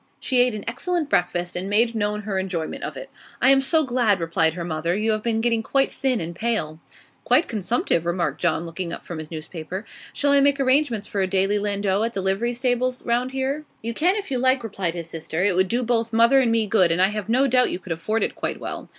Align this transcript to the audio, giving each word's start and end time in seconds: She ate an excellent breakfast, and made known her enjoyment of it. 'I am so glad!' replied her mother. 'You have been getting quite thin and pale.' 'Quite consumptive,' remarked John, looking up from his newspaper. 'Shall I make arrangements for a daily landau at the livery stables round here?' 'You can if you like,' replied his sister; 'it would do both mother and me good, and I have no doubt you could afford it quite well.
She 0.19 0.41
ate 0.41 0.55
an 0.55 0.63
excellent 0.67 1.11
breakfast, 1.11 1.55
and 1.55 1.69
made 1.69 1.93
known 1.93 2.21
her 2.23 2.39
enjoyment 2.39 2.81
of 2.83 2.97
it. 2.97 3.11
'I 3.39 3.49
am 3.51 3.61
so 3.61 3.83
glad!' 3.83 4.19
replied 4.19 4.55
her 4.55 4.63
mother. 4.63 4.95
'You 4.97 5.11
have 5.11 5.21
been 5.21 5.41
getting 5.41 5.61
quite 5.61 5.91
thin 5.91 6.19
and 6.19 6.35
pale.' 6.35 6.79
'Quite 7.23 7.47
consumptive,' 7.47 8.07
remarked 8.07 8.41
John, 8.41 8.65
looking 8.65 8.91
up 8.91 9.05
from 9.05 9.19
his 9.19 9.29
newspaper. 9.29 9.85
'Shall 10.11 10.31
I 10.31 10.39
make 10.39 10.59
arrangements 10.59 11.05
for 11.05 11.21
a 11.21 11.27
daily 11.27 11.59
landau 11.59 12.01
at 12.01 12.13
the 12.13 12.21
livery 12.21 12.53
stables 12.55 13.05
round 13.05 13.31
here?' 13.31 13.63
'You 13.83 13.93
can 13.93 14.15
if 14.15 14.31
you 14.31 14.39
like,' 14.39 14.63
replied 14.63 14.95
his 14.95 15.07
sister; 15.07 15.43
'it 15.43 15.55
would 15.55 15.67
do 15.67 15.83
both 15.83 16.11
mother 16.11 16.39
and 16.39 16.51
me 16.51 16.65
good, 16.65 16.91
and 16.91 16.99
I 16.99 17.09
have 17.09 17.29
no 17.29 17.45
doubt 17.45 17.69
you 17.69 17.77
could 17.77 17.93
afford 17.93 18.23
it 18.23 18.33
quite 18.33 18.59
well. 18.59 18.89